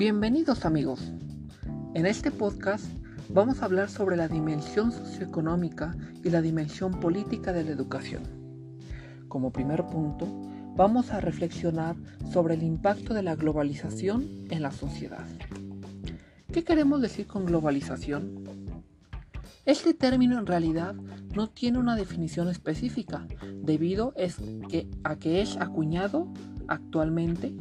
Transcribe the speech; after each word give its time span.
Bienvenidos 0.00 0.64
amigos. 0.64 1.12
En 1.92 2.06
este 2.06 2.30
podcast 2.30 2.86
vamos 3.28 3.60
a 3.60 3.66
hablar 3.66 3.90
sobre 3.90 4.16
la 4.16 4.28
dimensión 4.28 4.92
socioeconómica 4.92 5.94
y 6.24 6.30
la 6.30 6.40
dimensión 6.40 6.98
política 7.00 7.52
de 7.52 7.64
la 7.64 7.72
educación. 7.72 8.22
Como 9.28 9.52
primer 9.52 9.84
punto, 9.84 10.26
vamos 10.74 11.10
a 11.10 11.20
reflexionar 11.20 11.96
sobre 12.32 12.54
el 12.54 12.62
impacto 12.62 13.12
de 13.12 13.22
la 13.22 13.36
globalización 13.36 14.26
en 14.48 14.62
la 14.62 14.70
sociedad. 14.70 15.26
¿Qué 16.50 16.64
queremos 16.64 17.02
decir 17.02 17.26
con 17.26 17.44
globalización? 17.44 18.46
Este 19.66 19.92
término 19.92 20.38
en 20.38 20.46
realidad 20.46 20.94
no 21.34 21.50
tiene 21.50 21.78
una 21.78 21.94
definición 21.94 22.48
específica, 22.48 23.26
debido 23.62 24.14
a 25.04 25.16
que 25.16 25.42
es 25.42 25.58
acuñado 25.58 26.32
actualmente, 26.70 27.52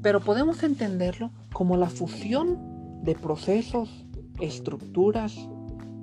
pero 0.00 0.20
podemos 0.20 0.62
entenderlo 0.62 1.30
como 1.52 1.76
la 1.76 1.90
fusión 1.90 2.58
de 3.02 3.14
procesos, 3.14 4.06
estructuras, 4.40 5.36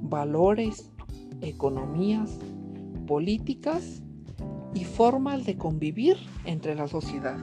valores, 0.04 0.92
economías, 1.42 2.38
políticas 3.08 4.04
y 4.76 4.84
formas 4.84 5.46
de 5.46 5.58
convivir 5.58 6.18
entre 6.46 6.76
la 6.76 6.88
sociedad 6.88 7.38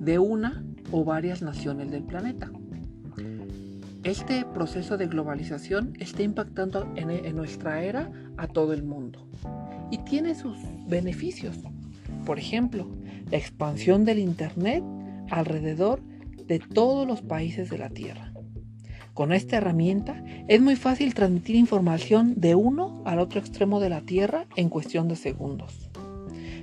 de 0.00 0.18
una 0.18 0.64
o 0.90 1.04
varias 1.04 1.42
naciones 1.42 1.90
del 1.90 2.04
planeta. 2.04 2.50
Este 4.04 4.44
proceso 4.44 4.96
de 4.96 5.06
globalización 5.06 5.92
está 5.98 6.22
impactando 6.22 6.86
en, 6.94 7.36
nuestra 7.36 7.82
era 7.82 8.10
a 8.36 8.46
todo 8.46 8.72
el 8.72 8.84
mundo 8.84 9.26
y 9.90 9.98
tiene 9.98 10.34
sus 10.34 10.56
beneficios. 10.86 11.58
Por 12.28 12.38
ejemplo, 12.38 12.86
la 13.30 13.38
expansión 13.38 14.04
del 14.04 14.18
Internet 14.18 14.84
alrededor 15.30 16.02
de 16.46 16.58
todos 16.58 17.08
los 17.08 17.22
países 17.22 17.70
de 17.70 17.78
la 17.78 17.88
Tierra. 17.88 18.34
Con 19.14 19.32
esta 19.32 19.56
herramienta 19.56 20.22
es 20.46 20.60
muy 20.60 20.76
fácil 20.76 21.14
transmitir 21.14 21.56
información 21.56 22.34
de 22.36 22.54
uno 22.54 23.02
al 23.06 23.18
otro 23.18 23.40
extremo 23.40 23.80
de 23.80 23.88
la 23.88 24.02
Tierra 24.02 24.46
en 24.56 24.68
cuestión 24.68 25.08
de 25.08 25.16
segundos. 25.16 25.88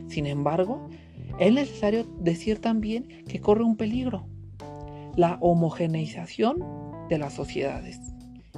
Sin 0.08 0.28
embargo, 0.28 0.88
es 1.40 1.52
necesario 1.52 2.06
decir 2.20 2.60
también 2.60 3.26
que 3.28 3.42
corre 3.42 3.64
un 3.64 3.76
peligro, 3.76 4.28
la 5.16 5.40
homogeneización 5.42 6.60
de 7.10 7.18
las 7.18 7.34
sociedades 7.34 8.00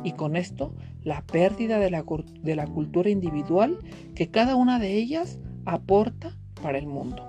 y 0.03 0.11
con 0.11 0.35
esto 0.35 0.75
la 1.03 1.21
pérdida 1.21 1.79
de 1.79 1.89
la, 1.89 2.03
cultura 2.03 3.09
individual 3.09 3.79
que 4.13 4.29
cada 4.29 4.57
una 4.57 4.77
de 4.77 4.97
ellas 4.97 5.39
aporta 5.65 6.37
para 6.61 6.77
el 6.77 6.87
mundo. 6.87 7.23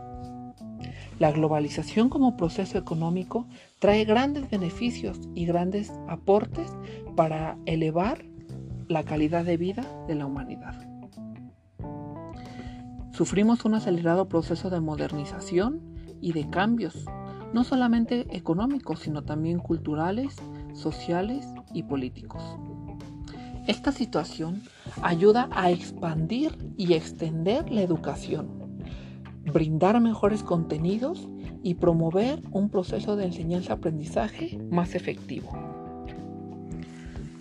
La 1.19 1.33
globalización 1.33 2.09
como 2.09 2.37
proceso 2.37 2.79
económico 2.79 3.47
trae 3.81 4.05
grandes 4.05 4.48
beneficios 4.48 5.19
y 5.34 5.47
grandes 5.47 5.93
aportes 6.09 6.71
para 7.17 7.59
elevar 7.67 8.25
la 8.87 9.03
calidad 9.03 9.45
de 9.45 9.56
vida 9.56 9.84
de 10.06 10.15
la 10.15 10.27
humanidad. 10.27 10.75
Sufrimos 13.12 13.65
un 13.65 13.75
acelerado 13.75 14.29
proceso 14.29 14.71
de 14.71 14.81
modernización 14.81 15.81
y 16.21 16.33
de 16.33 16.49
cambios, 16.49 17.05
no 17.53 17.65
solamente 17.65 18.27
económicos, 18.31 19.01
sino 19.01 19.25
también 19.25 19.59
culturales, 19.59 20.37
sociales 20.73 21.47
y 21.75 21.83
políticos. 21.83 22.45
Esta 23.67 23.91
situación 23.91 24.62
ayuda 25.03 25.49
a 25.51 25.71
expandir 25.71 26.56
y 26.77 26.95
extender 26.95 27.71
la 27.71 27.83
educación 27.83 28.58
brindar 29.44 30.00
mejores 30.00 30.42
contenidos 30.42 31.28
y 31.62 31.75
promover 31.75 32.41
un 32.50 32.70
proceso 32.70 33.17
de 33.17 33.27
enseñanza-aprendizaje 33.27 34.58
más 34.70 34.94
efectivo. 34.94 35.53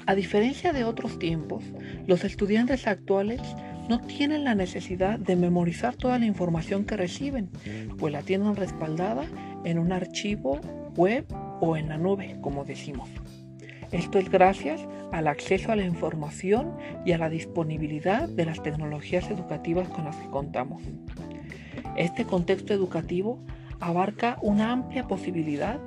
A 0.05 0.15
diferencia 0.15 0.71
de 0.71 0.85
otros 0.85 1.19
tiempos, 1.19 1.63
los 2.05 2.23
estudiantes 2.23 2.87
actuales 2.87 3.41
no 3.89 3.99
tienen 3.99 4.43
la 4.43 4.55
necesidad 4.55 5.19
de 5.19 5.35
memorizar 5.35 5.95
toda 5.95 6.19
la 6.19 6.25
información 6.25 6.85
que 6.85 6.97
reciben, 6.97 7.49
pues 7.97 8.13
la 8.13 8.21
tienen 8.21 8.55
respaldada 8.55 9.25
en 9.63 9.79
un 9.79 9.91
archivo 9.91 10.59
web 10.95 11.25
o 11.61 11.77
en 11.77 11.89
la 11.89 11.97
nube, 11.97 12.37
como 12.41 12.63
decimos. 12.63 13.09
Esto 13.91 14.19
es 14.19 14.29
gracias 14.29 14.85
al 15.11 15.27
acceso 15.27 15.71
a 15.71 15.75
la 15.75 15.85
información 15.85 16.75
y 17.05 17.13
a 17.13 17.17
la 17.17 17.29
disponibilidad 17.29 18.27
de 18.27 18.45
las 18.45 18.61
tecnologías 18.61 19.29
educativas 19.31 19.87
con 19.89 20.05
las 20.05 20.15
que 20.17 20.29
contamos. 20.29 20.83
Este 21.97 22.25
contexto 22.25 22.73
educativo 22.73 23.39
abarca 23.79 24.37
una 24.41 24.71
amplia 24.71 25.07
posibilidad 25.07 25.79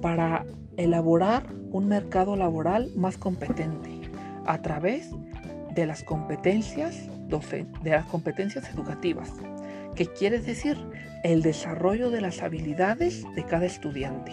para 0.00 0.44
elaborar 0.76 1.52
un 1.72 1.88
mercado 1.88 2.36
laboral 2.36 2.90
más 2.96 3.18
competente 3.18 4.00
a 4.46 4.62
través 4.62 5.10
de 5.74 5.86
las 5.86 6.02
competencias 6.02 7.08
de 7.28 7.90
las 7.90 8.06
competencias 8.06 8.70
educativas, 8.70 9.30
que 9.94 10.06
quiere 10.06 10.40
decir 10.40 10.78
el 11.24 11.42
desarrollo 11.42 12.10
de 12.10 12.22
las 12.22 12.42
habilidades 12.42 13.26
de 13.34 13.44
cada 13.44 13.66
estudiante. 13.66 14.32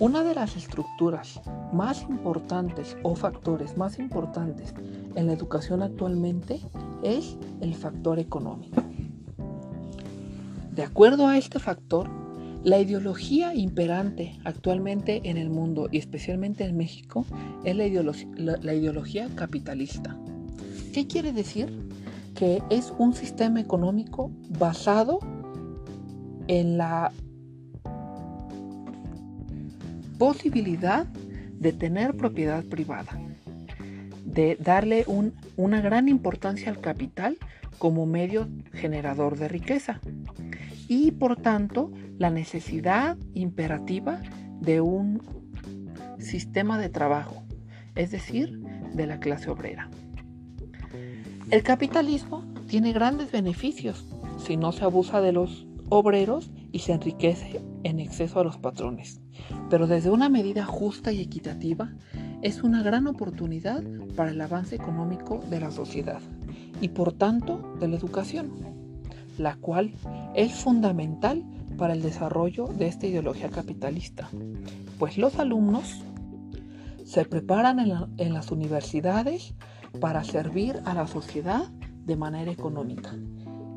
Una 0.00 0.24
de 0.24 0.34
las 0.34 0.56
estructuras 0.56 1.40
más 1.72 2.02
importantes 2.02 2.96
o 3.04 3.14
factores 3.14 3.76
más 3.76 4.00
importantes 4.00 4.74
en 5.14 5.28
la 5.28 5.32
educación 5.32 5.82
actualmente 5.82 6.60
es 7.06 7.36
el 7.60 7.74
factor 7.74 8.18
económico. 8.18 8.82
De 10.72 10.82
acuerdo 10.82 11.26
a 11.26 11.38
este 11.38 11.58
factor, 11.58 12.10
la 12.62 12.80
ideología 12.80 13.54
imperante 13.54 14.38
actualmente 14.44 15.20
en 15.24 15.36
el 15.36 15.48
mundo 15.50 15.88
y 15.90 15.98
especialmente 15.98 16.64
en 16.64 16.76
México 16.76 17.24
es 17.64 17.76
la, 17.76 18.74
ideología 18.74 19.28
capitalista. 19.36 20.18
¿Qué 20.92 21.06
quiere 21.06 21.32
decir? 21.32 21.88
Que 22.34 22.60
es 22.70 22.92
un 22.98 23.14
sistema 23.14 23.60
económico 23.60 24.32
basado 24.58 25.20
en 26.48 26.76
la 26.76 27.12
posibilidad 30.18 31.06
de 31.06 31.72
tener 31.72 32.16
propiedad 32.16 32.64
privada, 32.64 33.18
de 34.36 34.56
darle 34.56 35.06
una 35.56 35.80
gran 35.80 36.08
importancia 36.08 36.70
al 36.70 36.80
capital 36.80 37.38
como 37.78 38.06
medio 38.06 38.48
generador 38.72 39.38
de 39.38 39.48
riqueza 39.48 40.00
y 40.88 41.10
por 41.12 41.36
tanto 41.36 41.90
la 42.18 42.30
necesidad 42.30 43.16
imperativa 43.34 44.20
de 44.60 44.82
un 44.82 45.22
sistema 46.18 46.78
de 46.78 46.90
trabajo, 46.90 47.44
es 47.94 48.10
decir, 48.10 48.60
de 48.94 49.06
la 49.06 49.18
clase 49.18 49.50
obrera. 49.50 49.90
El 51.50 51.62
capitalismo 51.62 52.44
tiene 52.68 52.92
grandes 52.92 53.32
beneficios 53.32 54.06
si 54.38 54.56
no 54.56 54.72
se 54.72 54.84
abusa 54.84 55.20
de 55.20 55.32
los 55.32 55.66
obreros 55.88 56.50
y 56.72 56.80
se 56.80 56.92
enriquece 56.92 57.60
en 57.84 58.00
exceso 58.00 58.40
a 58.40 58.44
los 58.44 58.58
patrones. 58.58 59.20
Pero 59.70 59.86
desde 59.86 60.10
una 60.10 60.28
medida 60.28 60.64
justa 60.64 61.12
y 61.12 61.20
equitativa 61.20 61.94
es 62.42 62.62
una 62.62 62.82
gran 62.82 63.06
oportunidad 63.06 63.82
para 64.14 64.30
el 64.30 64.40
avance 64.40 64.74
económico 64.74 65.40
de 65.50 65.60
la 65.60 65.70
sociedad 65.70 66.20
y 66.80 66.88
por 66.88 67.12
tanto 67.12 67.74
de 67.80 67.88
la 67.88 67.96
educación, 67.96 68.50
la 69.38 69.56
cual 69.56 69.92
es 70.34 70.54
fundamental 70.54 71.44
para 71.76 71.92
el 71.92 72.02
desarrollo 72.02 72.66
de 72.66 72.86
esta 72.86 73.06
ideología 73.06 73.50
capitalista, 73.50 74.28
pues 74.98 75.18
los 75.18 75.38
alumnos 75.38 76.02
se 77.04 77.24
preparan 77.24 77.78
en, 78.18 78.34
las 78.34 78.50
universidades 78.50 79.54
para 80.00 80.24
servir 80.24 80.80
a 80.84 80.94
la 80.94 81.06
sociedad 81.06 81.70
de 82.04 82.16
manera 82.16 82.50
económica 82.50 83.14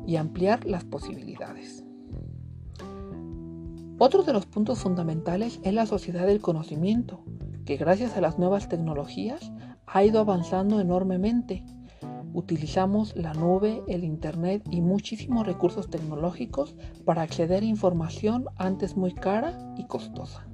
y 0.06 0.16
ampliar 0.16 0.64
las 0.66 0.84
posibilidades. 0.84 1.84
Otro 3.98 4.22
de 4.22 4.32
los 4.32 4.46
puntos 4.46 4.78
fundamentales 4.78 5.60
es 5.62 5.74
la 5.74 5.86
sociedad 5.86 6.26
del 6.26 6.40
conocimiento, 6.40 7.22
que 7.70 7.76
gracias 7.76 8.16
a 8.16 8.20
las 8.20 8.36
nuevas 8.36 8.68
tecnologías 8.68 9.52
ha 9.86 10.02
ido 10.02 10.18
avanzando 10.18 10.80
enormemente. 10.80 11.62
Utilizamos 12.32 13.14
la 13.14 13.32
nube, 13.32 13.80
el 13.86 14.02
Internet 14.02 14.64
y 14.72 14.80
muchísimos 14.80 15.46
recursos 15.46 15.88
tecnológicos 15.88 16.74
para 17.04 17.22
acceder 17.22 17.62
a 17.62 17.66
información 17.66 18.46
antes 18.56 18.96
muy 18.96 19.14
cara 19.14 19.56
y 19.78 19.86
costosa. 19.86 20.48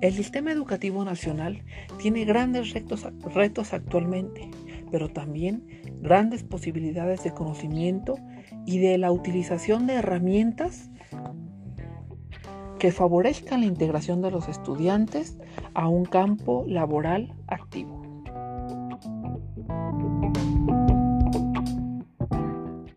El 0.00 0.12
sistema 0.12 0.50
educativo 0.50 1.04
nacional 1.04 1.62
tiene 1.98 2.24
grandes 2.24 2.72
retos, 2.72 3.06
retos 3.32 3.72
actualmente, 3.72 4.50
pero 4.90 5.08
también 5.08 5.64
grandes 6.00 6.42
posibilidades 6.42 7.22
de 7.22 7.32
conocimiento 7.32 8.16
y 8.66 8.78
de 8.78 8.98
la 8.98 9.12
utilización 9.12 9.86
de 9.86 9.92
herramientas 9.94 10.89
que 12.80 12.90
favorezcan 12.90 13.60
la 13.60 13.66
integración 13.66 14.22
de 14.22 14.30
los 14.30 14.48
estudiantes 14.48 15.36
a 15.74 15.86
un 15.86 16.06
campo 16.06 16.64
laboral 16.66 17.34
activo. 17.46 18.09